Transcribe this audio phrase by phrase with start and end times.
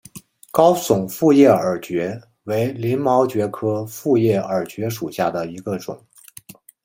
[0.51, 6.03] 高耸复叶耳蕨为鳞毛蕨科复叶耳蕨属下的一个种。